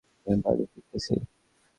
আমি 0.27 0.37
বাড়ি 0.43 0.63
ফিরতেছি। 0.71 1.13